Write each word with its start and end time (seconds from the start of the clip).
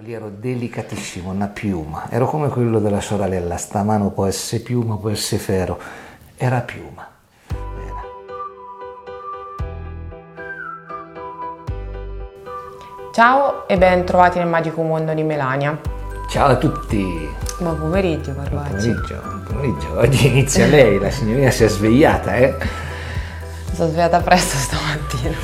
Lì 0.00 0.12
ero 0.12 0.28
delicatissimo, 0.28 1.30
una 1.30 1.46
piuma. 1.46 2.08
Ero 2.10 2.26
come 2.26 2.48
quello 2.48 2.80
della 2.80 3.00
sorella, 3.00 3.56
sta 3.56 3.82
mano 3.84 4.10
può 4.10 4.26
essere 4.26 4.60
piuma, 4.62 4.96
può 4.96 5.08
essere 5.08 5.40
ferro. 5.40 5.78
Era 6.36 6.60
piuma. 6.60 7.08
Era. 7.48 8.02
Ciao 13.12 13.68
e 13.68 13.78
ben 13.78 14.04
trovati 14.04 14.38
nel 14.38 14.48
magico 14.48 14.82
mondo 14.82 15.14
di 15.14 15.22
Melania. 15.22 15.80
Ciao 16.28 16.48
a 16.48 16.56
tutti. 16.56 17.28
Buon 17.60 17.78
pomeriggio, 17.78 18.32
Buon 18.32 18.44
Carvacci. 18.44 18.88
pomeriggio, 18.88 19.20
buon 19.22 19.42
pomeriggio. 19.46 19.98
Oggi 19.98 20.26
inizia 20.26 20.66
lei, 20.66 20.98
la 20.98 21.10
signorina 21.10 21.50
si 21.50 21.64
è 21.64 21.68
svegliata, 21.68 22.34
eh? 22.34 22.54
Mi 23.70 23.74
sono 23.74 23.88
svegliata 23.88 24.20
presto 24.20 24.56
stamattina. 24.56 25.36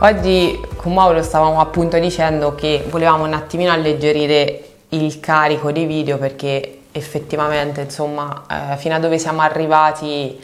Oggi 0.00 0.67
con 0.78 0.94
Mauro 0.94 1.22
stavamo 1.22 1.60
appunto 1.60 1.98
dicendo 1.98 2.54
che 2.54 2.84
volevamo 2.88 3.24
un 3.24 3.34
attimino 3.34 3.72
alleggerire 3.72 4.62
il 4.90 5.20
carico 5.20 5.72
dei 5.72 5.84
video 5.84 6.16
perché 6.18 6.78
effettivamente, 6.92 7.82
insomma, 7.82 8.44
eh, 8.72 8.76
fino 8.76 8.94
a 8.94 8.98
dove 8.98 9.18
siamo 9.18 9.40
arrivati 9.40 10.40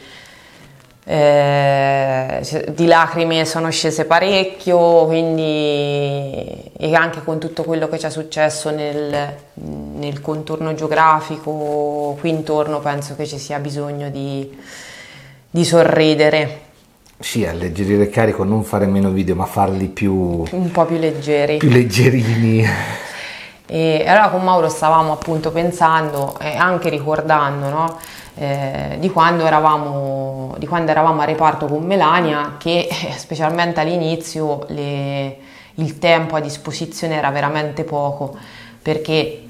eh, 1.07 2.65
di 2.69 2.85
lacrime 2.85 3.45
sono 3.45 3.69
scese 3.69 4.05
parecchio, 4.05 5.05
quindi 5.05 6.71
e 6.77 6.93
anche 6.93 7.23
con 7.23 7.39
tutto 7.39 7.63
quello 7.63 7.87
che 7.87 7.97
ci 7.97 8.05
è 8.05 8.09
successo 8.09 8.71
nel, 8.71 9.35
nel 9.53 10.21
contorno 10.21 10.73
geografico 10.73 12.17
qui 12.19 12.29
intorno 12.29 12.79
penso 12.79 13.15
che 13.15 13.25
ci 13.25 13.37
sia 13.37 13.59
bisogno 13.59 14.09
di, 14.09 14.57
di 15.49 15.63
sorridere, 15.63 16.61
Sì, 17.17 17.45
alleggerire 17.45 18.03
il 18.03 18.09
carico, 18.09 18.43
non 18.43 18.63
fare 18.63 18.85
meno 18.87 19.09
video, 19.09 19.35
ma 19.35 19.45
farli 19.45 19.87
più, 19.87 20.43
un 20.51 20.71
po' 20.71 20.85
più 20.85 20.97
leggeri. 20.97 21.57
più 21.57 21.69
leggerini. 21.69 22.65
E 23.67 24.03
allora 24.05 24.29
con 24.29 24.43
Mauro 24.43 24.69
stavamo 24.69 25.13
appunto 25.13 25.51
pensando 25.51 26.37
e 26.39 26.55
anche 26.55 26.89
ricordando 26.89 27.69
no, 27.69 27.97
eh, 28.35 28.97
di, 28.99 29.09
quando 29.09 29.45
eravamo, 29.45 30.53
di 30.59 30.67
quando 30.67 30.91
eravamo 30.91 31.21
a 31.21 31.25
reparto 31.25 31.65
con 31.65 31.83
Melania 31.83 32.55
che 32.59 32.87
eh, 32.89 33.11
specialmente 33.17 33.79
all'inizio 33.79 34.65
le- 34.69 35.37
il 35.75 35.97
tempo 35.97 36.35
a 36.35 36.39
disposizione 36.41 37.15
era 37.15 37.31
veramente 37.31 37.83
poco 37.83 38.37
perché 38.81 39.41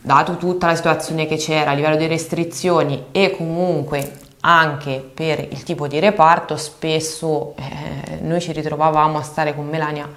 dato 0.00 0.36
tutta 0.36 0.66
la 0.66 0.74
situazione 0.76 1.26
che 1.26 1.36
c'era 1.36 1.72
a 1.72 1.74
livello 1.74 1.96
di 1.96 2.06
restrizioni 2.06 3.06
e 3.10 3.32
comunque 3.36 4.12
anche 4.48 5.04
per 5.12 5.40
il 5.40 5.64
tipo 5.64 5.88
di 5.88 5.98
reparto 5.98 6.56
spesso 6.56 7.54
eh, 7.56 8.18
noi 8.20 8.40
ci 8.40 8.52
ritrovavamo 8.52 9.18
a 9.18 9.22
stare 9.22 9.56
con 9.56 9.66
Melania 9.66 10.08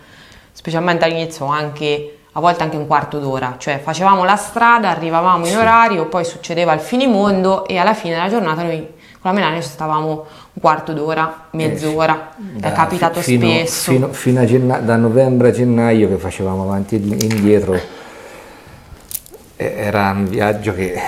specialmente 0.52 1.04
all'inizio 1.06 1.48
anche 1.48 2.18
a 2.34 2.40
volte 2.40 2.62
anche 2.62 2.78
un 2.78 2.86
quarto 2.86 3.18
d'ora, 3.18 3.56
cioè 3.58 3.80
facevamo 3.80 4.24
la 4.24 4.36
strada, 4.36 4.90
arrivavamo 4.90 5.48
in 5.48 5.58
orario, 5.58 6.06
poi 6.06 6.24
succedeva 6.24 6.74
il 6.74 6.80
finimondo 6.80 7.66
e 7.66 7.78
alla 7.78 7.96
fine 7.96 8.14
della 8.14 8.30
giornata 8.30 8.62
noi 8.62 8.78
con 9.20 9.32
la 9.32 9.34
Melania 9.34 9.62
ci 9.62 9.68
stavamo 9.68 10.10
un 10.54 10.62
quarto 10.62 10.94
d'ora, 10.94 11.48
mezz'ora, 11.52 12.30
è 12.38 12.60
Da- 12.60 12.72
capitato 12.72 13.20
fino- 13.22 13.46
spesso. 13.48 13.92
Fino, 13.92 14.14
fino 14.14 14.42
a 14.42 14.46
genna- 14.46 14.78
da 14.78 14.96
novembre 14.96 15.50
a 15.50 15.52
gennaio 15.52 16.08
che 16.08 16.18
facevamo 16.18 16.62
avanti 16.62 16.96
e 16.96 17.00
indietro, 17.26 17.74
eh, 17.74 17.82
era 19.76 20.12
un 20.12 20.28
viaggio 20.30 20.74
che 20.76 21.02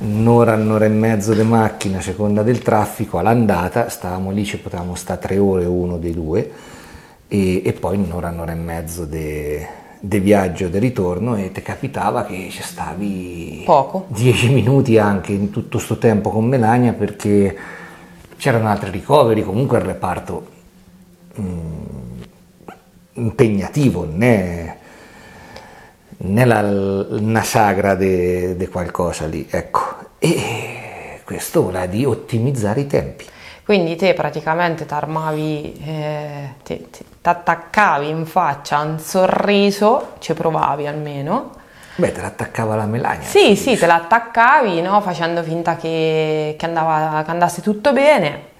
un'ora, 0.00 0.54
un'ora 0.54 0.84
e 0.84 0.88
mezzo 0.88 1.34
di 1.34 1.42
macchina, 1.42 1.98
a 1.98 2.00
seconda 2.02 2.42
del 2.42 2.60
traffico, 2.60 3.18
all'andata, 3.18 3.88
stavamo 3.88 4.30
lì, 4.30 4.44
ci 4.44 4.58
potevamo 4.58 4.94
stare 4.94 5.20
tre 5.20 5.38
ore 5.38 5.64
uno 5.64 5.98
dei 5.98 6.12
due, 6.12 6.50
e, 7.28 7.62
e 7.64 7.72
poi 7.72 7.96
un'ora, 7.96 8.30
un'ora 8.30 8.52
e 8.52 8.56
mezzo 8.56 9.04
di 9.04 10.18
viaggio 10.20 10.68
di 10.68 10.78
ritorno 10.78 11.36
e 11.36 11.52
ti 11.52 11.62
capitava 11.62 12.24
che 12.24 12.48
ci 12.50 12.62
stavi 12.62 13.62
Poco. 13.64 14.06
10 14.08 14.50
minuti 14.50 14.98
anche 14.98 15.32
in 15.32 15.50
tutto 15.50 15.78
sto 15.78 15.96
tempo 15.96 16.30
con 16.30 16.44
Melania 16.46 16.92
perché 16.92 17.56
c'erano 18.36 18.68
altri 18.68 18.90
ricoveri, 18.90 19.44
comunque 19.44 19.78
il 19.78 19.84
reparto 19.84 20.46
mm, 21.40 21.82
impegnativo, 23.12 24.08
né, 24.10 24.78
né 26.24 26.44
la, 26.44 26.60
una 26.60 27.42
sagra 27.42 27.94
di 27.94 28.68
qualcosa 28.70 29.26
lì, 29.26 29.46
ecco. 29.50 30.10
E 30.18 31.20
questo 31.24 31.66
ora 31.66 31.86
di 31.86 32.04
ottimizzare 32.04 32.80
i 32.80 32.86
tempi. 32.86 33.26
Quindi 33.64 33.96
te 33.96 34.12
praticamente 34.12 34.86
t'armavi, 34.86 35.82
eh, 35.84 36.54
ti 36.64 36.88
attaccavi 37.22 38.08
in 38.08 38.26
faccia 38.26 38.80
un 38.80 38.98
sorriso, 38.98 40.14
ci 40.18 40.34
provavi 40.34 40.86
almeno. 40.86 41.50
Beh, 41.94 42.12
te 42.12 42.20
l'attaccava 42.20 42.74
la 42.74 42.86
Melania. 42.86 43.26
Sì, 43.26 43.54
sì, 43.54 43.76
te 43.76 43.86
l'attaccavi, 43.86 44.80
no? 44.80 45.00
facendo 45.00 45.42
finta 45.42 45.76
che, 45.76 46.56
che 46.58 46.66
andava- 46.66 47.22
che 47.22 47.30
andasse 47.30 47.62
tutto 47.62 47.92
bene. 47.92 48.50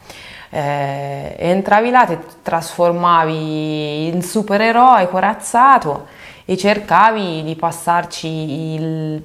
Eh, 0.50 1.34
entravi 1.39 1.91
là, 1.91 2.05
ti 2.05 2.19
trasformavi 2.43 4.06
in 4.06 4.23
supereroe 4.23 5.09
corazzato 5.09 6.06
e 6.52 6.56
cercavi 6.58 7.42
di 7.42 7.56
passarci 7.56 8.28
il 8.74 9.22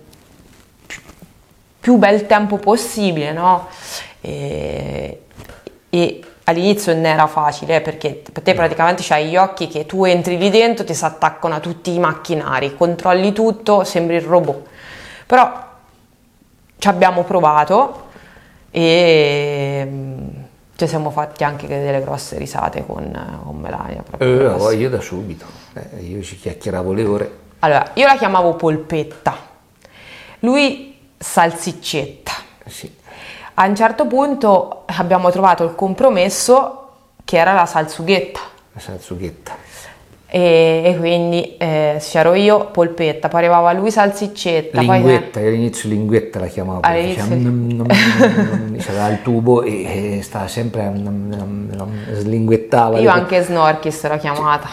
più 1.80 1.98
bel 1.98 2.26
tempo 2.26 2.58
possibile, 2.58 3.34
no? 3.34 3.68
E, 4.22 5.24
e 5.90 6.22
all'inizio 6.46 6.94
non 6.94 7.06
era 7.06 7.28
facile 7.28 7.78
eh, 7.78 7.82
perché 7.82 8.22
te 8.22 8.54
praticamente 8.54 9.04
c'hai 9.04 9.28
gli 9.28 9.36
occhi 9.36 9.68
che 9.68 9.86
tu 9.86 10.06
entri 10.06 10.38
lì 10.38 10.50
dentro, 10.50 10.86
ti 10.86 10.94
si 10.94 11.04
attaccano 11.04 11.56
a 11.56 11.60
tutti 11.60 11.94
i 11.94 12.00
macchinari, 12.00 12.76
controlli 12.76 13.34
tutto, 13.34 13.84
sembri 13.84 14.16
il 14.16 14.22
robot. 14.22 14.68
Però 15.26 15.66
ci 16.78 16.88
abbiamo 16.88 17.24
provato 17.24 18.06
e 18.72 19.84
mm, 19.86 20.27
ci 20.78 20.88
siamo 20.88 21.10
fatti 21.10 21.44
anche 21.44 21.68
delle 21.68 22.00
grosse 22.02 22.38
risate 22.38 22.86
con, 22.86 23.42
con 23.44 23.60
Melania. 23.60 24.04
proprio 24.04 24.70
Eh, 24.70 24.76
io 24.76 24.90
da 24.90 25.02
subito, 25.02 25.46
Eh, 25.74 26.02
io 26.02 26.22
ci 26.22 26.38
chiacchieravo 26.38 26.94
le 26.94 27.04
ore. 27.04 27.38
Allora, 27.60 27.90
io 27.94 28.06
la 28.06 28.16
chiamavo 28.16 28.54
polpetta, 28.54 29.36
lui 30.42 30.96
salsiccetta. 31.18 32.32
Sì. 32.68 32.96
A 33.56 33.66
un 33.66 33.76
certo 33.76 34.06
punto 34.06 34.84
abbiamo 34.86 35.32
trovato 35.32 35.64
il 35.64 35.74
compromesso 35.74 36.90
che 37.26 37.38
era 37.38 37.54
la 37.54 37.66
salsughetta 37.66 38.40
La 38.74 38.80
salsughetta. 38.80 39.56
E, 40.30 40.82
e 40.84 40.98
quindi 40.98 41.56
eh, 41.58 41.96
c'ero 42.00 42.34
io 42.34 42.66
polpetta, 42.66 43.30
poi 43.30 43.40
arrivava 43.40 43.72
lui 43.72 43.92
salsiccetta, 43.92 44.84
poi 44.84 44.98
Linguetta, 44.98 45.40
io 45.40 45.48
all'inizio 45.48 45.88
linguetta 45.90 46.40
la 46.40 46.48
chiamavo, 46.48 46.82
All'inizio 46.82 47.24
mm, 47.24 47.46
mm, 47.46 47.82
mm, 47.82 47.82
mm, 47.82 48.78
c'aveva 48.78 49.08
il 49.08 49.22
tubo 49.22 49.64
e, 49.64 50.18
e 50.18 50.22
stava 50.22 50.50
sempre 50.50 50.92
slinguettava. 52.12 53.00
io 53.00 53.10
anche 53.10 53.42
Snorkis 53.42 54.06
l'ho 54.10 54.18
chiamata. 54.18 54.68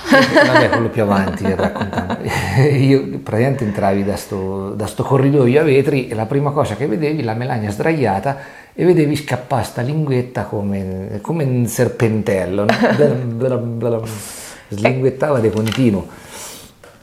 Vabbè, 0.45 0.71
quello 0.71 0.89
più 0.89 1.03
avanti 1.03 1.45
raccontavo. 1.55 2.17
Io 2.77 3.21
praticamente 3.23 3.65
entravi 3.65 4.05
da 4.05 4.17
sto, 4.17 4.71
da 4.71 4.87
sto 4.87 5.05
corridoio 5.05 5.61
a 5.61 5.65
vetri 5.65 6.09
e 6.09 6.15
la 6.15 6.27
prima 6.27 6.51
cosa 6.51 6.75
che 6.75 6.87
vedevi 6.87 7.23
la 7.23 7.35
Melania 7.35 7.71
sdraiata 7.71 8.39
e 8.73 8.85
vedevi 8.85 9.15
scappare 9.15 9.63
sta 9.63 9.83
linguetta 9.83 10.45
come, 10.45 11.21
come 11.21 11.45
un 11.45 11.67
serpentello, 11.67 12.65
no? 12.65 12.75
Slinguettava 14.69 15.39
di 15.41 15.51
continuo. 15.51 16.07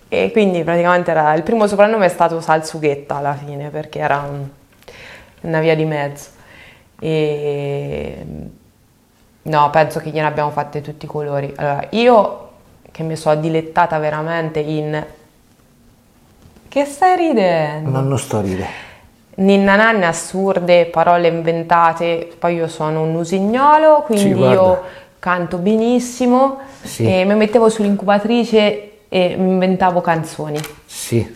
E 0.10 0.30
quindi 0.32 0.64
praticamente 0.64 1.12
era, 1.12 1.34
il 1.36 1.44
primo 1.44 1.68
soprannome 1.68 2.06
è 2.06 2.10
stato 2.10 2.42
Salsughetta 2.42 3.16
alla 3.16 3.34
fine 3.34 3.70
perché 3.70 4.00
era 4.00 4.18
un- 4.30 4.48
una 5.42 5.60
via 5.62 5.76
di 5.76 5.86
mezzo. 5.86 6.30
E 7.00 8.26
no, 9.44 9.70
penso 9.72 10.00
che 10.00 10.10
gliene 10.10 10.28
abbiamo 10.28 10.52
fatte 10.52 10.82
tutti 10.82 11.06
i 11.06 11.08
colori. 11.08 11.52
Allora, 11.56 11.88
io 11.92 12.50
che 12.92 13.04
mi 13.04 13.16
sono 13.16 13.40
dilettata 13.40 13.98
veramente 14.00 14.60
in. 14.60 15.04
Che 16.68 16.86
stai 16.86 17.16
ridendo? 17.18 17.90
Non, 17.90 18.07
non 18.07 18.18
sto 18.19 18.38
a 18.38 18.42
ridere. 18.42 18.90
Ninna-nanne 19.36 20.06
assurde, 20.06 20.86
parole 20.86 21.28
inventate. 21.30 22.30
Poi 22.38 22.56
io 22.56 22.68
sono 22.68 23.02
un 23.02 23.16
usignolo, 23.16 24.02
quindi 24.06 24.34
guarda. 24.34 24.62
io 24.62 24.81
canto 25.21 25.59
benissimo 25.59 26.57
Sì. 26.81 27.06
e 27.06 27.23
mi 27.25 27.35
mettevo 27.35 27.69
sull'incubatrice 27.69 28.91
e 29.07 29.35
mi 29.38 29.51
inventavo 29.51 30.01
canzoni. 30.01 30.59
Sì, 30.85 31.31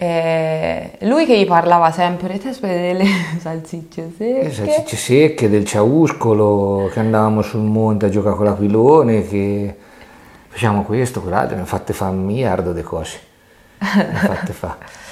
Eh, 0.00 0.92
lui 1.00 1.26
che 1.26 1.36
gli 1.38 1.46
parlava 1.46 1.90
sempre, 1.90 2.38
delle 2.38 3.04
salsicce 3.40 4.12
Le 4.16 4.50
secche. 4.50 4.52
salsicce 4.52 4.96
secche 4.96 5.48
del 5.48 5.64
ciauscolo, 5.64 6.88
che 6.92 7.00
andavamo 7.00 7.42
sul 7.42 7.62
monte 7.62 8.06
a 8.06 8.08
giocare 8.08 8.36
con 8.36 8.44
l'aquilone, 8.44 9.26
che 9.26 9.76
facciamo 10.48 10.82
questo, 10.82 11.20
quell'altro, 11.20 11.56
ne 11.56 11.64
fatte 11.64 11.92
fa 11.92 12.08
un 12.10 12.24
miliardo 12.24 12.72
di 12.72 12.82
cose. 12.82 13.18
Ne 13.78 14.14
fatte 14.14 14.52
fa. 14.52 14.76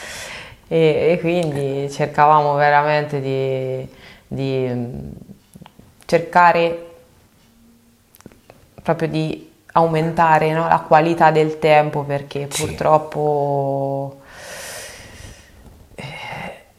E, 0.68 1.12
e 1.12 1.18
quindi 1.20 1.88
cercavamo 1.92 2.54
veramente 2.54 3.20
di, 3.20 3.86
di, 4.26 4.66
mm, 4.68 4.94
cercare 6.06 6.85
proprio 8.86 9.08
di 9.08 9.50
aumentare 9.72 10.52
no, 10.52 10.68
la 10.68 10.78
qualità 10.86 11.32
del 11.32 11.58
tempo 11.58 12.02
perché 12.04 12.46
Sì. 12.48 12.64
purtroppo 12.66 14.20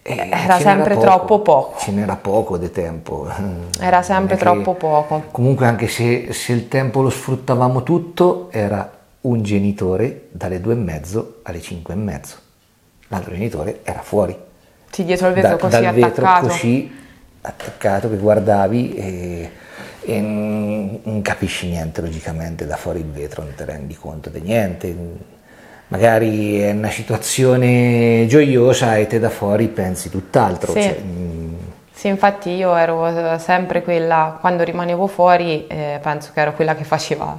E 0.09 0.13
era 0.13 0.24
ce 0.24 0.25
n'era 0.25 0.57
sempre 0.59 0.94
poco, 0.94 1.06
troppo 1.06 1.39
poco. 1.39 1.80
Ce 1.80 1.92
n'era 1.92 2.15
poco 2.15 2.57
di 2.57 2.71
tempo. 2.71 3.27
Era 3.77 4.01
sempre 4.01 4.38
troppo 4.38 4.74
poco. 4.75 5.24
Comunque 5.31 5.65
anche 5.65 5.89
se, 5.89 6.31
se 6.31 6.54
il 6.54 6.69
tempo 6.69 7.01
lo 7.01 7.09
sfruttavamo 7.09 7.83
tutto, 7.83 8.48
era 8.51 8.89
un 9.21 9.44
genitore 9.44 10.27
dalle 10.31 10.62
due 10.62 10.74
e 10.74 10.77
mezzo 10.77 11.39
alle 11.44 11.60
cinque 11.60 11.94
e 11.94 11.98
mezzo. 11.98 12.36
L'altro 13.10 13.33
genitore 13.33 13.81
era 13.83 14.00
fuori. 14.00 14.33
Sì, 14.89 15.03
dietro 15.03 15.27
il 15.27 15.33
vetro 15.33 15.50
Da- 15.50 15.57
così 15.57 15.81
dal 15.81 15.94
vetro 15.94 16.25
attaccato. 16.25 16.48
così 16.48 17.06
attaccato 17.42 18.10
che 18.10 18.15
guardavi 18.18 18.94
e, 18.95 19.51
e 20.07 20.21
non, 20.21 21.00
non 21.04 21.21
capisci 21.21 21.68
niente 21.68 22.00
logicamente 22.00 22.65
da 22.65 22.77
fuori 22.77 23.00
il 23.00 23.12
vetro, 23.12 23.44
non 23.44 23.54
ti 23.54 23.63
rendi 23.65 23.94
conto 23.94 24.30
di 24.30 24.39
niente. 24.39 24.95
Magari 25.89 26.59
è 26.59 26.71
una 26.71 26.89
situazione 26.89 28.25
gioiosa 28.27 28.95
e 28.95 29.06
te 29.06 29.19
da 29.19 29.30
fuori 29.30 29.68
pensi 29.68 30.09
tutt'altro. 30.09 30.71
Sì. 30.71 30.81
cioè, 30.81 30.98
mm, 31.01 31.54
Sì, 31.94 32.07
infatti 32.07 32.51
io 32.51 32.74
ero 32.75 33.38
sempre 33.38 33.83
quella, 33.83 34.38
quando 34.39 34.63
rimanevo 34.63 35.07
fuori, 35.07 35.68
eh, 35.68 36.00
penso 36.01 36.31
che 36.33 36.39
ero 36.39 36.53
quella 36.53 36.74
che 36.74 36.86
faceva 36.86 37.38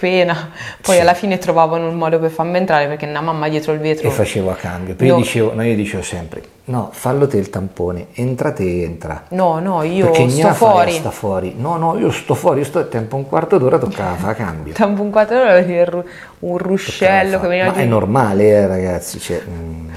pena, 0.00 0.50
poi 0.80 0.94
Sì. 0.94 1.00
alla 1.02 1.12
fine 1.14 1.36
trovavano 1.38 1.86
un 1.88 1.94
modo 1.96 2.18
per 2.18 2.30
farmi 2.30 2.56
entrare 2.56 2.86
perché 2.86 3.04
una 3.06 3.20
mamma 3.20 3.48
dietro 3.48 3.72
il 3.74 3.78
vetro. 3.80 4.08
e 4.08 4.10
facevo 4.10 4.50
a 4.50 4.54
cambio. 4.54 4.94
Poi 4.94 5.06
io, 5.06 5.16
dicevo, 5.16 5.52
no, 5.54 5.62
io 5.62 5.74
dicevo 5.76 6.02
sempre, 6.02 6.42
no, 6.64 6.88
fallo 6.92 7.26
te 7.26 7.36
il 7.36 7.50
tampone, 7.50 8.06
entra 8.14 8.52
te, 8.52 8.82
entra. 8.82 9.24
No, 9.28 9.58
no, 9.58 9.82
io 9.82 10.06
Perché 10.06 10.28
sto 10.30 10.46
a 10.48 10.52
fuori. 10.54 10.92
sta 10.92 11.10
fuori. 11.10 11.54
No, 11.58 11.76
no, 11.76 11.98
io 11.98 12.10
sto 12.10 12.34
fuori, 12.34 12.60
io 12.60 12.64
sto 12.64 12.78
a 12.78 12.84
tempo 12.84 13.16
un 13.16 13.26
quarto 13.26 13.58
d'ora, 13.58 13.78
toccava 13.78 14.14
fare 14.16 14.34
cambio. 14.36 14.72
Dopo 14.78 15.02
un 15.02 15.10
avevo 15.14 15.72
il 15.72 15.86
ru- 15.86 16.04
un 16.40 16.56
ruscello 16.58 17.38
che 17.40 17.46
veniva 17.48 17.66
fa- 17.68 17.74
Ma 17.76 17.80
è 17.80 17.84
giù. 17.84 17.88
normale, 17.90 18.44
eh, 18.48 18.66
ragazzi. 18.66 19.18
Cioè, 19.20 19.42
mm, 19.48 19.88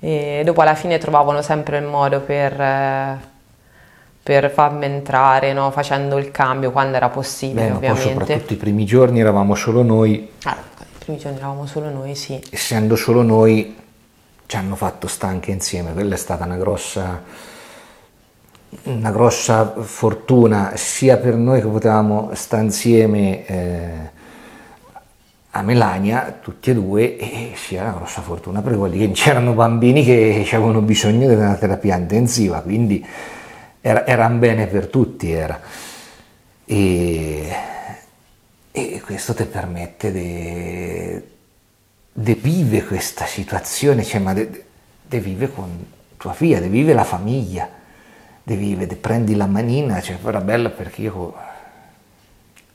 E 0.00 0.42
dopo 0.44 0.60
alla 0.60 0.74
fine 0.74 0.98
trovavano 0.98 1.42
sempre 1.42 1.78
il 1.78 1.84
modo 1.84 2.20
per, 2.20 2.60
eh, 2.60 3.16
per 4.26 4.50
farmi 4.50 4.86
entrare, 4.86 5.52
no? 5.52 5.70
facendo 5.70 6.18
il 6.18 6.32
cambio 6.32 6.72
quando 6.72 6.96
era 6.96 7.08
possibile, 7.10 7.66
beh, 7.66 7.70
ma 7.74 7.78
poi 7.78 7.88
ovviamente. 7.90 8.18
soprattutto 8.24 8.52
i 8.54 8.56
primi 8.56 8.84
giorni 8.84 9.20
eravamo 9.20 9.54
solo 9.54 9.84
noi, 9.84 10.28
Ah, 10.42 10.56
I 10.80 10.84
primi 10.98 11.16
giorni 11.16 11.36
eravamo 11.36 11.64
solo 11.66 11.90
noi, 11.90 12.16
sì. 12.16 12.42
essendo 12.50 12.96
solo 12.96 13.22
noi 13.22 13.76
ci 14.46 14.56
hanno 14.56 14.74
fatto 14.74 15.06
sta 15.06 15.28
anche 15.28 15.52
insieme, 15.52 15.92
quella 15.92 16.14
è 16.14 16.18
stata 16.18 16.44
una 16.44 16.56
grossa, 16.56 17.22
una 18.82 19.10
grossa 19.12 19.74
fortuna 19.78 20.72
sia 20.74 21.18
per 21.18 21.36
noi 21.36 21.60
che 21.60 21.68
potevamo 21.68 22.30
stare 22.34 22.64
insieme 22.64 23.46
eh, 23.46 23.90
a 25.52 25.62
Melania, 25.62 26.36
tutti 26.42 26.70
e 26.70 26.74
due, 26.74 27.16
e 27.16 27.52
sia 27.54 27.82
una 27.82 27.92
grossa 27.92 28.22
fortuna 28.22 28.60
per 28.60 28.76
quelli 28.76 28.98
che 28.98 29.12
c'erano 29.12 29.52
bambini 29.52 30.02
che 30.02 30.44
avevano 30.50 30.80
bisogno 30.80 31.28
di 31.28 31.34
una 31.34 31.54
terapia 31.54 31.94
intensiva, 31.96 32.58
quindi 32.58 33.06
era, 33.86 34.04
era 34.04 34.26
un 34.26 34.38
bene 34.40 34.66
per 34.66 34.88
tutti. 34.88 35.30
Era. 35.30 35.60
E, 36.64 37.56
e 38.72 39.00
questo 39.00 39.32
ti 39.32 39.44
permette 39.44 40.12
di 42.12 42.34
vivere 42.34 42.84
questa 42.84 43.26
situazione, 43.26 44.02
cioè, 44.02 44.20
ma 44.20 44.34
di 44.34 45.18
vivere 45.20 45.52
con 45.52 45.86
tua 46.16 46.32
figlia, 46.32 46.58
di 46.58 46.68
vivere 46.68 46.94
la 46.94 47.04
famiglia, 47.04 47.68
di 48.42 48.56
vivere, 48.56 48.88
di 48.88 48.96
prendi 48.96 49.36
la 49.36 49.46
manina, 49.46 50.00
cioè, 50.00 50.18
era 50.24 50.40
bella 50.40 50.70
perché 50.70 51.02
io 51.02 51.34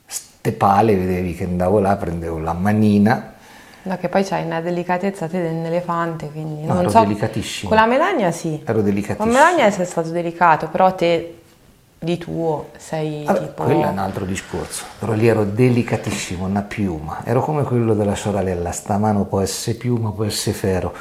ste 0.06 0.52
pale 0.52 0.96
vedevi 0.96 1.34
che 1.34 1.44
andavo 1.44 1.78
là, 1.78 1.96
prendevo 1.96 2.38
la 2.38 2.54
manina, 2.54 3.31
No, 3.84 3.96
che 3.98 4.08
poi 4.08 4.22
c'hai 4.24 4.44
una 4.44 4.60
delicatezza 4.60 5.26
te 5.26 5.42
dell'elefante, 5.42 6.30
quindi 6.30 6.62
No, 6.64 6.74
non 6.74 6.82
ero 6.82 6.90
so. 6.90 7.00
delicatissimo. 7.00 7.68
Con 7.68 7.78
la 7.78 7.86
Melania 7.86 8.30
sì. 8.30 8.60
ero 8.64 8.74
Con 8.74 8.84
delicatissimo. 8.84 9.32
Melania 9.32 9.70
sei 9.70 9.86
stato 9.86 10.10
delicato, 10.10 10.68
però 10.68 10.94
te 10.94 11.36
di 11.98 12.18
tuo 12.18 12.70
sei 12.76 13.24
Vabbè, 13.24 13.40
tipo... 13.40 13.62
quello 13.64 13.84
è 13.84 13.88
un 13.88 13.98
altro 13.98 14.24
discorso, 14.24 14.84
però 14.98 15.12
lì 15.12 15.26
ero 15.28 15.44
delicatissimo, 15.44 16.44
una 16.46 16.62
piuma, 16.62 17.20
ero 17.24 17.40
come 17.42 17.62
quello 17.62 17.94
della 17.94 18.16
sorella, 18.16 18.72
sta 18.72 18.98
mano 18.98 19.24
può 19.24 19.40
essere 19.40 19.76
piuma, 19.76 20.10
può 20.10 20.24
essere 20.24 20.56
ferro, 20.56 20.92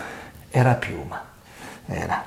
era 0.51 0.75
piuma, 0.75 1.19
era, 1.87 2.23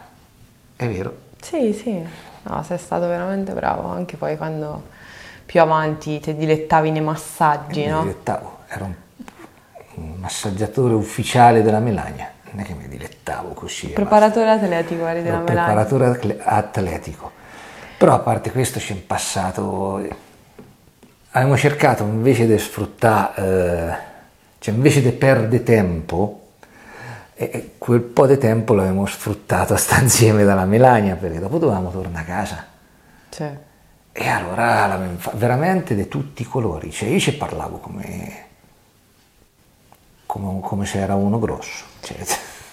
è 0.74 0.88
vero, 0.88 1.16
Sì, 1.40 1.72
sì, 1.72 2.02
no, 2.42 2.62
sei 2.64 2.78
stato 2.78 3.06
veramente 3.06 3.52
bravo, 3.52 3.88
anche 3.90 4.16
poi 4.16 4.36
quando 4.36 4.82
più 5.46 5.60
avanti 5.60 6.18
ti 6.18 6.34
dilettavi 6.34 6.90
nei 6.90 7.00
massaggi, 7.02 7.82
mi 7.82 7.86
no? 7.86 8.00
dilettavo, 8.00 8.58
ero 8.68 8.84
un, 8.86 8.90
un 8.90 8.94
massaggiatore 9.96 10.94
ufficiale 10.94 11.62
della 11.62 11.80
Melania, 11.80 12.30
non 12.50 12.60
è 12.62 12.66
che 12.66 12.74
mi 12.74 12.88
dilettavo 12.88 13.50
così. 13.50 13.88
Preparatore 13.88 14.50
atletico, 14.50 15.06
eri 15.06 15.22
della 15.22 15.38
Melania. 15.38 15.64
preparatore 15.64 16.06
atle- 16.06 16.40
atletico, 16.42 17.30
però 17.98 18.14
a 18.14 18.18
parte 18.18 18.50
questo 18.50 18.78
c'è 18.78 18.92
in 18.92 19.06
passato, 19.06 20.06
abbiamo 21.30 21.56
cercato 21.56 22.02
invece 22.04 22.46
di 22.46 22.58
sfruttare, 22.58 23.32
eh, 23.36 23.96
cioè 24.58 24.74
invece 24.74 25.02
di 25.02 25.12
perdere 25.12 25.62
tempo, 25.62 26.40
e 27.36 27.72
quel 27.78 28.00
po' 28.00 28.26
di 28.26 28.38
tempo 28.38 28.74
l'abbiamo 28.74 29.06
sfruttato 29.06 29.74
a 29.74 29.76
sta 29.76 30.00
insieme 30.00 30.44
dalla 30.44 30.64
Melania 30.64 31.16
perché 31.16 31.40
dopo 31.40 31.58
dovevamo 31.58 31.90
tornare 31.90 32.22
a 32.24 32.34
casa. 32.34 32.64
Sì. 33.28 33.72
E 34.16 34.28
allora 34.28 34.96
veramente 35.32 35.96
di 35.96 36.06
tutti 36.06 36.42
i 36.42 36.44
colori, 36.44 36.92
cioè 36.92 37.08
io 37.08 37.18
ci 37.18 37.34
parlavo 37.34 37.78
come, 37.78 38.43
come, 40.34 40.58
come 40.60 40.84
se 40.86 40.98
era 40.98 41.14
uno 41.14 41.38
grosso. 41.38 41.84
cioè, 42.00 42.16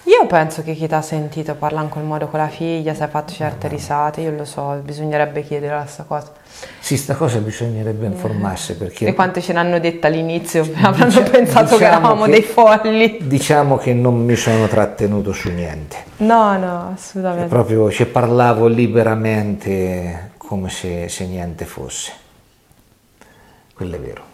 Io 0.06 0.26
penso 0.26 0.64
che 0.64 0.74
chi 0.74 0.88
ti 0.88 0.94
ha 0.96 1.02
sentito 1.02 1.54
parlare 1.54 1.86
in 1.86 1.92
quel 1.92 2.04
modo 2.04 2.28
con 2.28 2.40
la 2.40 2.48
figlia, 2.48 2.96
se 2.96 3.04
hai 3.04 3.10
fatto 3.10 3.34
certe 3.34 3.68
risate, 3.68 4.22
io 4.22 4.32
lo 4.32 4.46
so, 4.46 4.82
bisognerebbe 4.84 5.44
chiedere 5.44 5.76
la 5.76 5.86
stessa 5.86 6.04
cosa. 6.08 6.32
sì, 6.80 6.98
sta 6.98 7.14
cosa 7.14 7.38
bisognerebbe 7.38 8.08
informarsi 8.08 8.76
perché... 8.76 9.06
E 9.06 9.14
quante 9.14 9.42
ce 9.42 9.54
l'hanno 9.54 9.80
detta 9.80 10.08
all'inizio? 10.08 10.68
Avranno 10.82 11.06
Dicia- 11.06 11.22
pensato 11.30 11.66
che 11.78 11.86
diciamo 11.86 11.98
eravamo 11.98 12.24
che- 12.26 12.32
dei 12.32 12.42
folli. 12.42 13.18
Diciamo 13.22 13.78
che 13.78 13.94
non 13.94 14.26
mi 14.26 14.36
sono 14.36 14.68
trattenuto 14.68 15.32
su 15.34 15.50
niente, 15.52 15.98
No, 16.18 16.58
no, 16.58 16.92
assolutamente. 16.96 17.48
proprio 17.48 17.92
ci 17.92 18.06
parlavo 18.08 18.66
liberamente 18.66 20.32
come 20.38 20.70
se, 20.70 21.08
se 21.10 21.26
niente 21.28 21.66
fosse. 21.66 22.12
Quello 23.76 23.96
è 23.96 24.00
vero. 24.00 24.30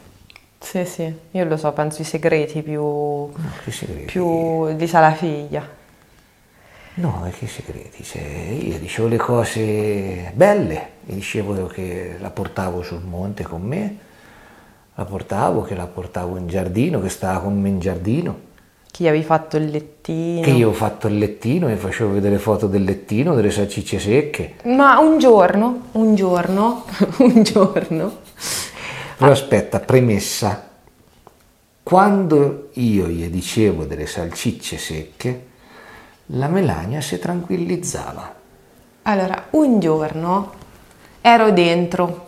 Sì, 0.69 0.83
sì, 0.83 1.13
io 1.31 1.45
lo 1.45 1.55
so, 1.55 1.71
penso 1.71 2.01
i 2.01 2.05
segreti 2.05 2.61
più, 2.61 3.29
Che 3.63 3.71
segreti? 3.71 4.03
più 4.05 4.75
di 4.75 4.85
sa 4.85 4.99
la 4.99 5.13
figlia. 5.13 5.65
No, 6.95 7.23
e 7.25 7.29
che 7.29 7.47
segreti? 7.47 8.03
Cioè, 8.03 8.21
io 8.21 8.77
dicevo 8.77 9.07
le 9.07 9.15
cose 9.15 10.29
belle, 10.33 10.87
gli 11.05 11.13
dicevo 11.13 11.67
che 11.67 12.15
la 12.19 12.31
portavo 12.31 12.81
sul 12.81 13.01
monte 13.01 13.43
con 13.43 13.61
me, 13.61 13.97
la 14.95 15.05
portavo, 15.05 15.61
che 15.61 15.73
la 15.73 15.85
portavo 15.87 16.35
in 16.35 16.47
giardino, 16.47 16.99
che 16.99 17.07
stava 17.09 17.39
con 17.39 17.57
me 17.61 17.69
in 17.69 17.79
giardino, 17.79 18.37
Chi 18.91 19.07
avevi 19.07 19.23
fatto 19.23 19.55
il 19.55 19.69
lettino. 19.69 20.41
che 20.41 20.49
io 20.49 20.67
ho 20.69 20.73
fatto 20.73 21.07
il 21.07 21.17
lettino 21.17 21.69
e 21.69 21.77
facevo 21.77 22.11
vedere 22.11 22.39
foto 22.39 22.67
del 22.67 22.83
lettino, 22.83 23.35
delle 23.35 23.51
salsicce 23.51 23.99
secche. 23.99 24.55
Ma 24.63 24.99
un 24.99 25.17
giorno, 25.17 25.83
un 25.93 26.13
giorno, 26.15 26.83
un 27.19 27.41
giorno, 27.43 28.17
Però 29.17 29.31
aspetta, 29.31 29.79
premessa, 29.79 30.67
quando 31.81 32.69
io 32.73 33.07
gli 33.07 33.25
dicevo 33.29 33.85
delle 33.85 34.05
salsicce 34.05 34.77
secche, 34.77 35.45
la 36.27 36.47
Melania 36.47 37.01
si 37.01 37.17
tranquillizzava. 37.17 38.35
allora, 39.03 39.45
un 39.51 39.79
giorno 39.79 40.51
ero 41.21 41.51
dentro. 41.51 42.25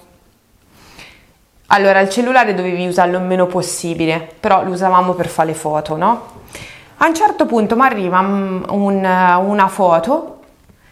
Allora, 1.67 1.99
il 1.99 2.09
cellulare 2.09 2.53
dovevi 2.55 2.87
usarlo 2.87 3.17
il 3.17 3.23
meno 3.25 3.45
possibile, 3.47 4.27
però 4.39 4.63
lo 4.63 4.71
usavamo 4.71 5.13
per 5.13 5.27
fare 5.27 5.49
le 5.49 5.53
foto, 5.55 5.95
no? 5.97 6.37
A 6.97 7.05
un 7.07 7.13
certo 7.13 7.45
punto 7.45 7.75
mi 7.75 7.81
arriva 7.85 8.19
un- 8.19 8.63
una 8.69 9.67
foto 9.67 10.39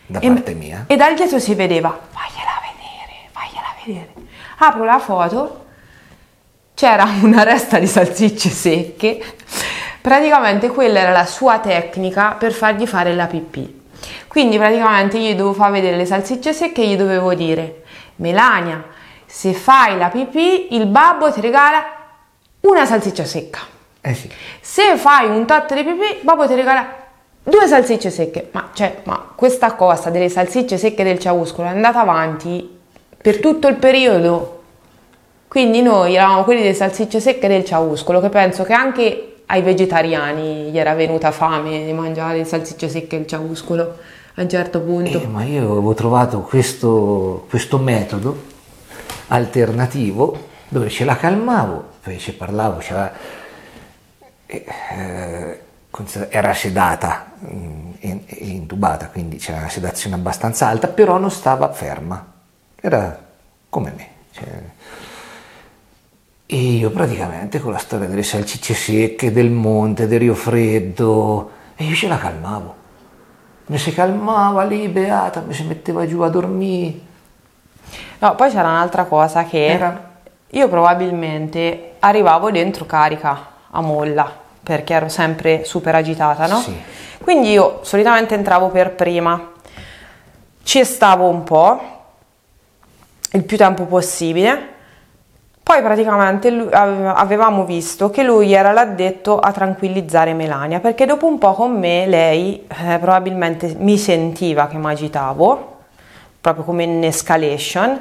Da 0.06 0.20
e, 0.20 0.28
parte 0.28 0.54
mia. 0.54 0.84
e 0.88 0.96
dal 0.98 1.16
dietro 1.16 1.40
si 1.40 1.56
vedeva, 1.56 1.88
vagliela 1.90 2.62
vedere, 2.62 3.30
vagliela 3.34 3.74
vedere. 3.84 4.14
Apro 4.58 4.84
la 4.84 5.00
foto, 5.00 5.66
c'era 6.78 7.10
una 7.24 7.42
resta 7.42 7.80
di 7.80 7.88
salsicce 7.88 8.50
secche, 8.50 9.20
praticamente 10.00 10.70
quella 10.70 11.00
era 11.00 11.12
la 11.12 11.26
sua 11.26 11.58
tecnica 11.58 12.36
per 12.38 12.54
fargli 12.54 12.86
fare 12.86 13.16
la 13.16 13.26
pipì. 13.26 13.86
Quindi 14.28 14.60
praticamente 14.60 15.18
io 15.18 15.32
gli 15.32 15.36
dovevo 15.36 15.54
far 15.54 15.72
vedere 15.72 15.98
le 15.98 16.06
salsicce 16.06 16.54
secche 16.54 16.84
e 16.84 16.90
gli 16.90 16.96
dovevo 16.96 17.34
dire, 17.34 17.82
Melania, 18.18 18.84
se 19.26 19.54
fai 19.54 19.98
la 19.98 20.10
pipì 20.10 20.76
il 20.76 20.86
babbo 20.86 21.32
ti 21.32 21.42
regala 21.42 21.84
una 22.60 22.86
salsiccia 22.86 23.26
secca. 23.26 23.62
Eh 24.00 24.14
sì, 24.14 24.30
Se 24.62 24.98
fai 24.98 25.28
un 25.28 25.48
tot 25.48 25.74
di 25.74 25.84
pipì, 25.84 26.20
babbo 26.22 26.46
ti 26.46 26.54
regala 26.54 26.88
due 27.42 27.66
salsicce 27.66 28.12
secche. 28.12 28.50
Ma, 28.52 28.70
cioè, 28.74 29.02
ma 29.06 29.32
questa 29.36 29.74
cosa 29.74 30.12
delle 30.12 30.30
salsicce 30.30 30.78
secche 30.78 31.04
del 31.04 31.18
ciauscolo 31.18 31.68
è 31.68 31.72
andata 31.72 32.02
avanti 32.02 32.78
per 33.20 33.40
tutto 33.40 33.68
il 33.68 33.78
periodo. 33.78 34.57
Quindi 35.48 35.82
noi 35.82 36.16
eravamo 36.16 36.44
quelli 36.44 36.62
delle 36.62 36.74
salsicce 36.74 37.20
secche 37.20 37.46
e 37.46 37.50
del 37.50 37.66
ciauscolo, 37.66 38.20
che 38.20 38.30
penso 38.30 38.64
che 38.64 38.74
anche 38.74 39.38
ai 39.46 39.62
vegetariani 39.62 40.70
gli 40.72 40.78
era 40.78 40.94
venuta 40.94 41.32
fame 41.32 41.86
di 41.86 41.94
mangiare 41.94 42.38
le 42.40 42.46
salsicce 42.46 42.90
secche 42.90 43.16
e 43.16 43.20
il 43.20 43.28
ciauscolo 43.28 43.98
a 44.36 44.42
un 44.42 44.50
certo 44.50 44.82
punto. 44.82 45.22
Eh, 45.22 45.28
ma 45.28 45.44
io 45.44 45.72
avevo 45.72 45.94
trovato 45.94 46.42
questo, 46.42 47.46
questo 47.50 47.78
metodo 47.78 48.44
alternativo 49.28 50.38
dove 50.68 50.90
ce 50.90 51.06
la 51.06 51.16
calmavo, 51.16 51.92
poi 52.04 52.20
ci 52.20 52.34
parlavo, 52.34 52.80
c'era, 52.80 53.12
eh, 54.46 55.62
era 56.30 56.54
sedata, 56.54 57.32
in, 58.02 58.22
intubata, 58.28 59.08
quindi 59.08 59.38
c'era 59.38 59.60
una 59.60 59.70
sedazione 59.70 60.16
abbastanza 60.16 60.68
alta, 60.68 60.88
però 60.88 61.18
non 61.18 61.32
stava 61.32 61.72
ferma, 61.72 62.34
era 62.76 63.18
come 63.70 63.94
me. 63.96 64.10
Cioè, 64.32 64.46
e 66.50 66.56
io 66.56 66.92
praticamente 66.92 67.60
con 67.60 67.74
la 67.74 67.78
storia 67.78 68.08
delle 68.08 68.24
salsicce 68.24 68.74
secche, 68.74 69.34
del 69.34 69.50
monte, 69.50 70.08
del 70.08 70.20
Rio 70.20 70.34
Freddo, 70.34 71.52
e 71.76 71.84
io 71.84 71.94
ce 71.94 72.08
la 72.08 72.18
calmavo. 72.18 72.76
Mi 73.66 73.78
si 73.78 73.94
calmava 73.94 74.64
lì, 74.64 74.88
beata, 74.88 75.42
mi 75.42 75.54
si 75.54 75.66
metteva 75.66 76.08
giù 76.08 76.22
a 76.22 76.30
dormire. 76.30 77.00
No, 78.20 78.36
poi 78.36 78.50
c'era 78.50 78.70
un'altra 78.70 79.04
cosa 79.04 79.44
che 79.44 79.66
Era... 79.66 80.20
io 80.50 80.70
probabilmente 80.70 81.96
arrivavo 82.00 82.50
dentro 82.50 82.86
carica 82.86 83.48
a 83.70 83.82
molla, 83.82 84.34
perché 84.64 84.94
ero 84.94 85.10
sempre 85.10 85.66
super 85.66 85.96
agitata, 85.96 86.48
no? 86.48 86.62
Sì. 86.62 86.76
Quindi 87.22 87.52
io 87.52 87.80
solitamente 87.84 88.36
entravo 88.36 88.70
per 88.70 88.94
prima, 88.94 89.52
ci 90.64 90.86
stavo 90.86 91.28
un 91.28 91.44
po', 91.44 91.82
il 93.34 93.44
più 93.44 93.58
tempo 93.58 93.84
possibile, 93.84 94.76
poi 95.68 95.82
praticamente 95.82 96.48
avevamo 96.72 97.66
visto 97.66 98.10
che 98.10 98.24
lui 98.24 98.54
era 98.54 98.72
l'addetto 98.72 99.38
a 99.38 99.52
tranquillizzare 99.52 100.34
Melania, 100.34 100.80
perché 100.80 101.06
dopo 101.06 101.28
un 101.28 101.38
po' 101.38 101.52
con 101.56 101.78
me 101.78 102.06
lei 102.08 102.66
eh, 102.70 102.98
probabilmente 103.00 103.76
mi 103.78 103.98
sentiva 103.98 104.68
che 104.68 104.78
mi 104.78 104.86
agitavo, 104.86 105.76
proprio 106.40 106.64
come 106.64 106.84
in 106.84 107.04
escalation, 107.04 108.00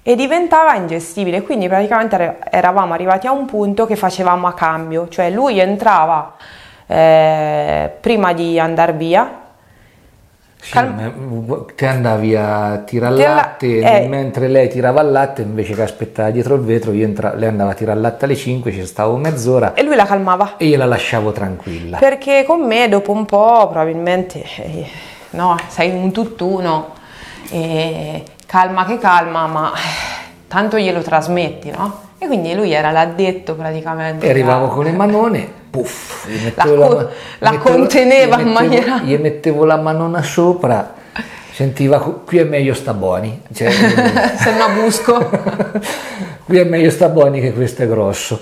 e 0.00 0.14
diventava 0.14 0.76
ingestibile. 0.76 1.42
Quindi 1.42 1.66
praticamente 1.66 2.38
eravamo 2.50 2.94
arrivati 2.94 3.26
a 3.26 3.32
un 3.32 3.46
punto 3.46 3.84
che 3.84 3.96
facevamo 3.96 4.46
a 4.46 4.54
cambio, 4.54 5.08
cioè 5.08 5.28
lui 5.28 5.58
entrava 5.58 6.34
eh, 6.86 7.90
prima 8.00 8.32
di 8.32 8.60
andare 8.60 8.92
via, 8.92 9.28
sì, 10.60 10.72
Cal- 10.72 11.12
te 11.76 11.86
andavi 11.86 12.34
a 12.34 12.78
tirare 12.84 13.14
il 13.14 13.20
latte 13.20 13.78
eh, 13.78 14.08
mentre 14.08 14.48
lei 14.48 14.68
tirava 14.68 15.00
il 15.02 15.12
latte 15.12 15.42
invece 15.42 15.74
che 15.74 15.82
aspettava 15.82 16.30
dietro 16.30 16.56
il 16.56 16.62
vetro 16.62 16.92
io 16.92 17.04
entra- 17.04 17.34
lei 17.34 17.48
andava 17.48 17.70
a 17.70 17.74
tirare 17.74 17.96
il 17.96 18.02
latte 18.02 18.24
alle 18.24 18.34
5 18.34 18.72
ci 18.72 18.84
stavo 18.84 19.16
mezz'ora 19.16 19.74
e 19.74 19.82
lui 19.84 19.94
la 19.94 20.04
calmava. 20.04 20.56
e 20.56 20.66
io 20.66 20.76
la 20.76 20.86
lasciavo 20.86 21.30
tranquilla. 21.30 21.98
Perché 21.98 22.44
con 22.44 22.66
me 22.66 22.88
dopo 22.88 23.12
un 23.12 23.24
po' 23.24 23.68
probabilmente 23.68 24.42
eh, 24.56 24.86
no 25.30 25.56
sei 25.68 25.90
un 25.90 26.10
tutt'uno 26.10 26.92
e 27.50 28.24
calma 28.44 28.84
che 28.84 28.98
calma 28.98 29.46
ma 29.46 29.72
tanto 30.48 30.76
glielo 30.76 31.02
trasmetti 31.02 31.70
no? 31.70 32.06
e 32.18 32.26
quindi 32.26 32.52
lui 32.54 32.72
era 32.72 32.90
l'addetto 32.90 33.54
praticamente. 33.54 34.26
E 34.26 34.30
arrivavo 34.30 34.66
con 34.68 34.84
le 34.84 34.92
manone 34.92 35.57
puff, 35.78 36.26
la, 36.54 36.64
co- 36.64 36.74
la, 36.74 37.08
la 37.38 37.50
mettevo, 37.50 37.76
conteneva 37.76 38.40
in 38.40 38.48
maniera... 38.48 39.00
Gli 39.02 39.16
mettevo 39.16 39.64
la 39.64 39.76
manona 39.76 40.22
sopra, 40.22 40.94
sentiva 41.52 42.00
qui 42.00 42.38
è 42.38 42.44
meglio 42.44 42.74
sta 42.74 42.94
buoni. 42.94 43.42
Cioè, 43.52 43.70
se 44.38 44.52
no 44.56 44.80
busco. 44.80 45.30
qui 46.44 46.58
è 46.58 46.64
meglio 46.64 46.90
sta 46.90 47.08
buoni 47.08 47.40
che 47.40 47.52
questo 47.52 47.82
è 47.82 47.88
grosso. 47.88 48.38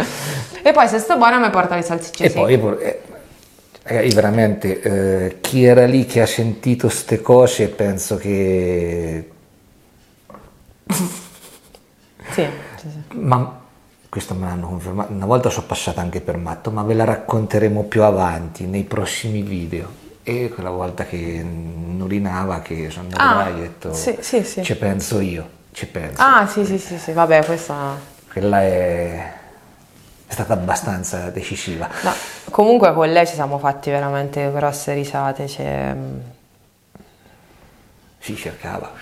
E 0.62 0.72
poi 0.72 0.88
se 0.88 0.98
sta 0.98 1.16
buona 1.16 1.38
mi 1.38 1.50
porta 1.50 1.76
le 1.76 1.82
salsicce 1.82 2.24
E 2.24 2.30
poi 2.30 2.54
eh, 2.54 3.00
eh, 3.84 4.08
veramente 4.14 4.80
eh, 4.80 5.40
chi 5.40 5.64
era 5.64 5.86
lì 5.86 6.06
che 6.06 6.20
ha 6.20 6.26
sentito 6.26 6.88
ste 6.88 7.20
cose 7.20 7.68
penso 7.68 8.16
che... 8.16 9.30
sì, 10.88 11.04
sì, 12.30 12.46
sì. 12.80 13.18
Ma 13.18 13.64
questo 14.16 14.32
me 14.32 14.46
l'hanno 14.46 14.68
confermato, 14.68 15.12
una 15.12 15.26
volta 15.26 15.50
sono 15.50 15.66
passata 15.66 16.00
anche 16.00 16.22
per 16.22 16.38
matto, 16.38 16.70
ma 16.70 16.82
ve 16.82 16.94
la 16.94 17.04
racconteremo 17.04 17.82
più 17.82 18.02
avanti, 18.02 18.64
nei 18.64 18.84
prossimi 18.84 19.42
video. 19.42 19.92
E 20.22 20.48
quella 20.48 20.70
volta 20.70 21.04
che 21.04 21.42
nurinava, 21.42 22.62
che 22.62 22.88
sono 22.88 23.08
andato 23.10 23.22
ah, 23.22 23.34
là 23.34 23.50
ho 23.50 23.58
detto, 23.58 23.92
sì, 23.92 24.16
sì, 24.20 24.42
sì. 24.42 24.62
ci 24.62 24.74
penso 24.76 25.20
io, 25.20 25.46
ci 25.70 25.86
penso. 25.86 26.22
Ah 26.22 26.46
sì, 26.46 26.64
sì, 26.64 26.78
sì, 26.78 26.96
sì, 26.96 27.12
vabbè, 27.12 27.44
questa... 27.44 27.94
Quella 28.32 28.62
è, 28.62 29.32
è 30.26 30.32
stata 30.32 30.54
abbastanza 30.54 31.28
decisiva. 31.28 31.86
No, 32.00 32.12
comunque 32.50 32.94
con 32.94 33.12
lei 33.12 33.26
ci 33.26 33.34
siamo 33.34 33.58
fatti 33.58 33.90
veramente 33.90 34.50
grosse 34.50 34.94
risate, 34.94 35.46
cioè... 35.46 35.94
Si 38.20 38.34
cercava. 38.34 38.92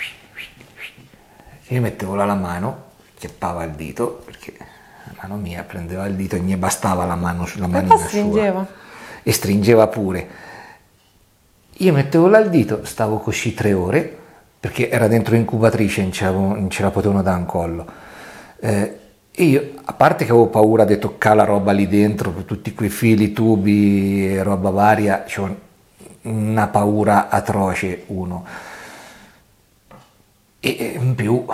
Io 1.69 1.81
mettevo 1.81 2.17
là 2.17 2.25
la 2.25 2.35
mano, 2.35 2.83
chiappava 3.17 3.63
il 3.63 3.71
dito, 3.75 4.21
perché 4.25 4.73
mano 5.21 5.37
mia 5.37 5.63
prendeva 5.63 6.07
il 6.07 6.15
dito 6.15 6.37
e 6.37 6.41
mi 6.41 6.57
bastava 6.57 7.05
la 7.05 7.15
mano 7.15 7.47
sulla 7.47 7.67
manina 7.67 7.97
stringeva. 7.97 8.65
sua. 8.65 8.75
e 9.23 9.33
stringeva 9.33 9.87
pure. 9.87 10.29
Io 11.79 11.93
mettevo 11.93 12.29
là 12.29 12.39
il 12.39 12.51
dito 12.51 12.85
stavo 12.85 13.19
così 13.19 13.53
tre 13.55 13.73
ore 13.73 14.19
perché 14.61 14.89
era 14.89 15.09
dentro 15.09 15.35
incubatrice 15.35 16.09
non 16.21 16.71
ce 16.71 16.83
la 16.83 16.91
potevano 16.91 17.23
dare 17.23 17.39
un 17.39 17.47
collo. 17.47 17.87
Eh, 18.61 18.99
e 19.31 19.45
io 19.45 19.71
a 19.85 19.93
parte 19.93 20.25
che 20.25 20.31
avevo 20.31 20.47
paura 20.47 20.85
di 20.85 20.99
toccare 20.99 21.37
la 21.37 21.45
roba 21.45 21.73
lì 21.73 21.89
dentro 21.89 22.33
tutti 22.45 22.73
quei 22.73 22.89
fili 22.89 23.33
tubi 23.33 24.29
e 24.29 24.43
roba 24.43 24.71
varia 24.71 25.25
c'ho 25.25 25.57
una 26.23 26.69
paura 26.69 27.29
atroce 27.29 28.05
uno. 28.07 28.45
E 30.61 30.97
in 30.99 31.15
più 31.15 31.45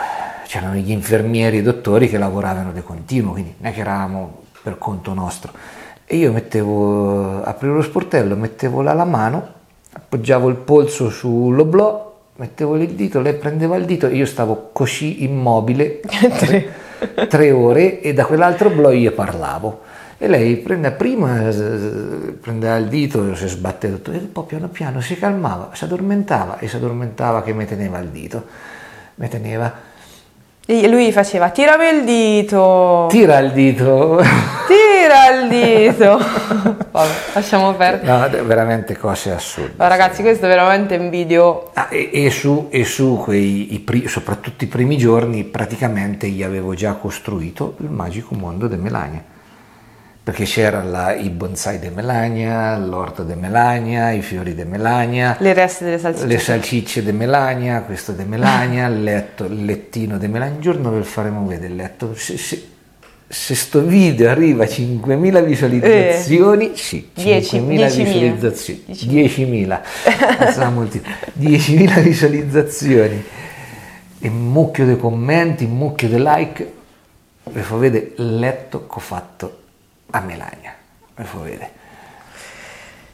c'erano 0.51 0.75
gli 0.75 0.91
infermieri 0.91 1.59
e 1.59 1.61
i 1.61 1.63
dottori 1.63 2.09
che 2.09 2.19
lavoravano 2.19 2.73
di 2.73 2.83
continuo, 2.83 3.31
quindi 3.31 3.55
non 3.59 3.71
è 3.71 3.73
che 3.73 3.83
eravamo 3.83 4.43
per 4.61 4.79
conto 4.79 5.15
nostro. 5.15 5.53
E 6.05 6.17
io 6.17 6.33
mettevo, 6.33 7.41
aprivo 7.45 7.75
lo 7.75 7.83
sportello, 7.83 8.35
mettevo 8.35 8.83
là 8.83 8.93
la 8.93 9.05
mano, 9.05 9.47
appoggiavo 9.93 10.49
il 10.49 10.57
polso 10.57 11.09
sull'oblò, 11.09 12.19
mettevo 12.35 12.75
il 12.79 12.89
dito, 12.95 13.21
lei 13.21 13.35
prendeva 13.35 13.77
il 13.77 13.85
dito 13.85 14.09
e 14.09 14.17
io 14.17 14.27
stavo 14.27 14.71
così 14.73 15.23
immobile 15.23 16.01
tre, 16.37 16.69
tre 17.29 17.53
ore 17.53 18.01
e 18.01 18.13
da 18.13 18.25
quell'altro 18.25 18.71
oblò 18.71 18.91
io 18.91 19.13
parlavo. 19.13 19.83
E 20.19 20.27
lei 20.27 20.57
prende, 20.57 20.91
prima 20.91 21.49
prendeva 22.41 22.75
il 22.75 22.89
dito, 22.89 23.37
si 23.37 23.47
sbatteva 23.47 23.99
tutto, 23.99 24.11
e 24.11 24.19
poi 24.19 24.47
piano 24.47 24.67
piano 24.67 25.01
si 25.01 25.17
calmava, 25.17 25.71
si 25.75 25.85
addormentava 25.85 26.59
e 26.59 26.67
si 26.67 26.75
addormentava 26.75 27.45
che 27.45 27.53
mi 27.53 27.67
teneva 27.67 28.01
il 28.01 28.09
dito. 28.09 28.47
Mi 29.15 29.29
teneva 29.29 29.90
e 30.67 30.89
lui 30.89 31.11
faceva 31.11 31.51
tirami 31.51 31.89
il 31.89 32.05
dito. 32.05 33.07
Tira 33.11 33.39
il 33.39 33.51
dito. 33.53 34.23
Tira 34.69 35.41
il 35.41 35.49
dito. 35.49 36.19
Vabbè, 36.91 37.13
lasciamo 37.35 37.73
perdere. 37.75 38.39
No, 38.39 38.45
veramente 38.47 38.97
cose 38.97 39.33
assurde. 39.33 39.73
Ma 39.77 39.89
ragazzi, 39.89 40.23
questo 40.23 40.47
è 40.47 40.49
veramente 40.49 40.97
un 40.97 41.11
video. 41.11 41.71
Ah, 41.75 41.89
e, 41.91 42.11
e, 42.13 42.31
su, 42.31 42.69
e 42.71 42.85
su 42.85 43.21
quei, 43.23 43.75
i 43.75 44.09
soprattutto 44.09 44.63
i 44.65 44.69
primi 44.69 44.97
giorni, 44.97 45.45
praticamente 45.45 46.29
gli 46.29 46.43
avevo 46.43 46.75
già 46.75 46.93
costruito 46.93 47.75
il 47.79 47.91
magico 47.91 48.35
mondo 48.35 48.69
di 48.69 48.77
Melania 48.77 49.39
perché 50.31 50.45
c'erano 50.45 51.11
i 51.11 51.29
bonsai 51.29 51.81
di 51.81 51.89
Melania, 51.89 52.79
l'orto 52.79 53.25
di 53.25 53.35
Melania, 53.35 54.13
i 54.13 54.23
fiori 54.23 54.55
di 54.55 54.65
Melania, 54.65 55.37
le 55.41 55.53
reste 55.53 55.85
delle 55.85 55.99
salsicce, 55.99 56.27
le 56.29 56.39
salsicce 56.39 57.03
di 57.03 57.11
Melania, 57.11 57.81
questo 57.83 58.13
di 58.13 58.23
Melania, 58.23 58.87
il 58.87 59.03
letto, 59.03 59.47
il 59.47 59.65
lettino 59.65 60.19
di 60.19 60.29
Melania. 60.29 60.55
Un 60.55 60.61
giorno 60.61 60.93
ve 60.93 60.99
lo 60.99 61.03
faremo 61.03 61.45
vedere 61.45 61.67
il 61.67 61.75
letto. 61.75 62.15
Se, 62.15 62.39
se, 62.39 62.65
se 63.27 63.55
sto 63.57 63.83
video 63.83 64.31
arriva 64.31 64.63
a 64.63 64.67
5.000 64.69 65.45
visualizzazioni, 65.45 66.73
eh, 66.75 66.77
sì, 66.77 67.11
5.000 67.17 67.97
visualizzazioni, 67.97 68.85
10.000, 68.89 69.81
10.000, 70.47 71.01
10.000 71.41 72.03
visualizzazioni, 72.03 73.25
e 74.21 74.31
mucchio 74.31 74.87
di 74.87 74.97
commenti, 74.97 75.65
un 75.65 75.77
mucchio 75.77 76.07
di 76.07 76.23
like, 76.23 76.73
vi 77.43 77.63
fa 77.63 77.75
vedere 77.75 78.13
il 78.17 78.39
letto 78.39 78.87
che 78.87 78.95
ho 78.95 79.01
fatto 79.01 79.60
a 80.11 80.21
Melania, 80.21 80.75
per 81.15 81.27
vedere. 81.33 81.71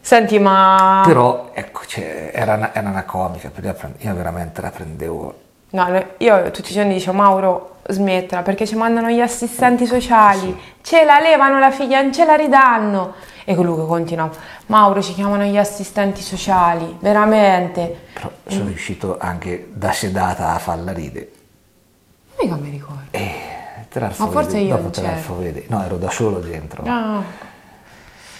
Senti, 0.00 0.38
ma... 0.38 1.02
Però, 1.04 1.50
ecco, 1.52 1.84
cioè, 1.84 2.30
era, 2.32 2.54
una, 2.54 2.72
era, 2.72 2.88
una, 2.88 3.04
comica, 3.04 3.50
io 3.98 4.14
veramente 4.14 4.60
la 4.60 4.70
prendevo... 4.70 5.40
No, 5.70 6.04
io 6.18 6.50
tutti 6.52 6.70
i 6.70 6.74
giorni 6.74 6.94
dicevo, 6.94 7.16
Mauro, 7.16 7.78
smettila, 7.88 8.42
perché 8.42 8.66
ci 8.66 8.76
mandano 8.76 9.08
gli 9.08 9.20
assistenti 9.20 9.84
sociali, 9.84 10.46
sì. 10.46 10.58
ce 10.82 11.04
la 11.04 11.18
levano 11.18 11.58
la 11.58 11.72
figlia, 11.72 12.00
non 12.00 12.12
ce 12.12 12.24
la 12.24 12.36
ridanno. 12.36 13.14
E 13.44 13.54
colui 13.54 13.76
che 13.76 13.86
continua, 13.86 14.30
Mauro, 14.66 15.02
ci 15.02 15.12
chiamano 15.12 15.44
gli 15.44 15.56
assistenti 15.56 16.22
sociali, 16.22 16.96
veramente. 17.00 18.06
Però 18.12 18.30
sono 18.46 18.64
mm. 18.64 18.68
riuscito 18.68 19.18
anche 19.18 19.68
da 19.72 19.92
sedata 19.92 20.54
a 20.54 20.58
farla 20.58 20.92
ride. 20.92 21.32
Mica 22.40 22.54
mi 22.56 22.70
ricordo. 22.70 23.15
Te 23.96 24.02
la 24.02 24.12
Ma 24.18 24.26
forse 24.26 24.48
vedere. 24.58 24.64
io 24.64 24.76
Dopo 24.76 24.90
te 24.90 25.00
la 25.00 25.08
faccio 25.08 25.38
vedere. 25.38 25.64
No, 25.68 25.82
ero 25.82 25.96
da 25.96 26.10
solo 26.10 26.38
dentro. 26.40 26.82
Ah. 26.86 27.22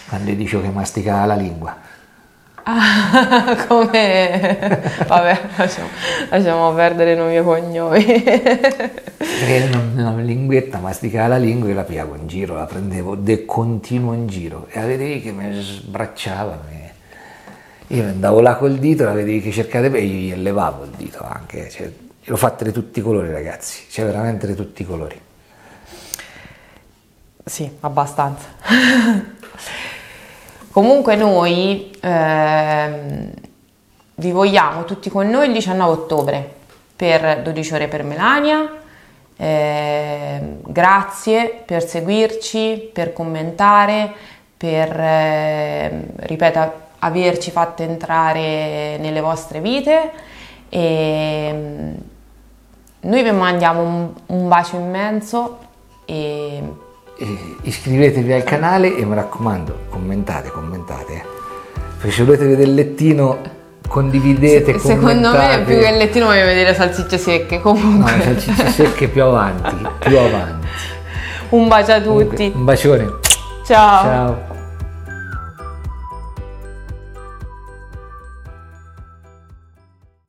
Quando 0.07 0.31
dicevo 0.33 0.61
che 0.61 0.69
masticava 0.69 1.25
la 1.25 1.33
lingua. 1.35 1.75
Ah, 2.61 3.55
come... 3.67 4.91
Vabbè, 5.07 5.39
lasciamo, 5.55 5.87
lasciamo 6.29 6.73
perdere 6.73 7.13
i 7.13 7.15
nomi 7.15 7.37
e 7.37 7.41
cognomi. 7.41 8.03
Perché 8.05 9.69
la 9.95 10.13
linguetta 10.17 10.77
masticava 10.77 11.29
la 11.29 11.37
lingua 11.37 11.69
e 11.69 11.73
la 11.73 11.83
pigliavo 11.83 12.13
in 12.13 12.27
giro, 12.27 12.53
la 12.53 12.65
prendevo 12.65 13.15
de 13.15 13.43
continuo 13.45 14.13
in 14.13 14.27
giro 14.27 14.67
e 14.69 14.79
la 14.79 14.85
vedevi 14.85 15.21
che 15.21 15.31
mi 15.31 15.59
sbracciava. 15.59 16.59
mi- 16.69 17.95
Io 17.97 18.03
andavo 18.03 18.41
là 18.41 18.57
col 18.57 18.77
dito, 18.77 19.05
la 19.05 19.13
vedevi 19.13 19.41
che 19.41 19.49
cercate 19.51 19.91
e 19.91 20.03
io 20.03 20.35
gli 20.35 20.39
levavo 20.39 20.83
il 20.83 20.91
dito 20.95 21.23
anche. 21.27 21.67
Cioè, 21.67 21.91
l'ho 22.25 22.35
fatte 22.37 22.63
di 22.63 22.71
tutti 22.71 22.99
i 22.99 23.01
colori 23.01 23.31
ragazzi, 23.31 23.85
cioè 23.89 24.05
veramente 24.05 24.45
di 24.45 24.53
tutti 24.53 24.83
i 24.83 24.85
colori. 24.85 25.19
Sì, 27.47 27.71
abbastanza. 27.79 28.45
Comunque 30.69 31.15
noi 31.15 31.97
ehm, 32.01 33.31
vi 34.15 34.31
vogliamo 34.31 34.83
tutti 34.83 35.09
con 35.09 35.29
noi 35.29 35.47
il 35.47 35.53
19 35.53 35.91
ottobre 35.91 36.55
per 36.93 37.41
12 37.43 37.73
ore 37.73 37.87
per 37.87 38.03
Melania. 38.03 38.69
Ehm, 39.37 40.57
grazie 40.65 41.63
per 41.65 41.87
seguirci, 41.87 42.89
per 42.91 43.13
commentare, 43.13 44.11
per, 44.57 44.99
ehm, 44.99 46.03
ripeto, 46.17 46.73
averci 46.99 47.49
fatto 47.49 47.81
entrare 47.81 48.97
nelle 48.97 49.21
vostre 49.21 49.61
vite. 49.61 50.11
E, 50.67 51.49
mm, 51.53 51.93
noi 53.09 53.23
vi 53.23 53.31
mandiamo 53.31 53.81
un, 53.83 54.11
un 54.25 54.47
bacio 54.49 54.75
immenso 54.75 55.59
e 56.03 56.61
E 57.19 57.55
iscrivetevi 57.63 58.31
al 58.31 58.43
canale 58.43 58.95
e 58.95 59.03
mi 59.05 59.15
raccomando, 59.15 59.85
commentate, 59.89 60.49
commentate. 60.49 61.13
eh. 61.13 61.23
Perché 61.97 62.11
se 62.15 62.23
volete 62.23 62.43
vedere 62.45 62.63
il 62.63 62.73
lettino, 62.75 63.39
condividete, 63.87 64.73
Se- 64.73 64.79
Secondo 64.89 65.31
me 65.31 65.63
più 65.65 65.77
che 65.79 65.87
il 65.89 65.97
lettino 65.97 66.27
voglio 66.27 66.45
vedere 66.45 66.75
salsicce 66.75 67.17
secche. 67.17 67.59
Comunque, 67.59 68.11
No, 68.11 68.17
le 68.17 68.23
salsicce 68.23 68.69
secche 68.69 69.07
più 69.07 69.23
avanti, 69.23 69.75
più 69.99 70.19
avanti. 70.19 70.67
un 71.49 71.67
bacio 71.67 71.91
a 71.93 72.01
Comunque, 72.01 72.27
tutti. 72.27 72.51
un 72.55 72.63
bacione. 72.65 73.13
Ciao. 73.65 74.01
Ciao. 74.03 74.46